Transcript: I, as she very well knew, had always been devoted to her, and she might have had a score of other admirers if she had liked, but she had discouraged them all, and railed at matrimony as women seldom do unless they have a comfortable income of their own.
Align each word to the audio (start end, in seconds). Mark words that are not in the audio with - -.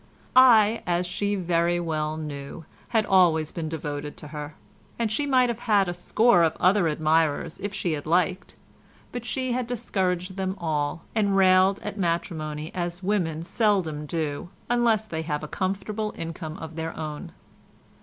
I, 0.35 0.81
as 0.87 1.05
she 1.05 1.35
very 1.35 1.79
well 1.79 2.17
knew, 2.17 2.65
had 2.87 3.05
always 3.05 3.51
been 3.51 3.69
devoted 3.69 4.17
to 4.17 4.29
her, 4.29 4.55
and 4.97 5.11
she 5.11 5.27
might 5.27 5.47
have 5.47 5.59
had 5.59 5.87
a 5.87 5.93
score 5.93 6.41
of 6.41 6.57
other 6.59 6.87
admirers 6.87 7.59
if 7.59 7.71
she 7.71 7.91
had 7.91 8.07
liked, 8.07 8.55
but 9.11 9.25
she 9.25 9.51
had 9.51 9.67
discouraged 9.67 10.37
them 10.37 10.55
all, 10.57 11.03
and 11.13 11.37
railed 11.37 11.79
at 11.83 11.99
matrimony 11.99 12.73
as 12.73 13.03
women 13.03 13.43
seldom 13.43 14.07
do 14.07 14.49
unless 14.71 15.05
they 15.05 15.21
have 15.21 15.43
a 15.43 15.47
comfortable 15.47 16.15
income 16.17 16.57
of 16.57 16.77
their 16.77 16.97
own. 16.97 17.31